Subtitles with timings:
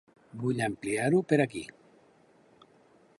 [0.43, 1.63] Vull ampliar-ho per aquí.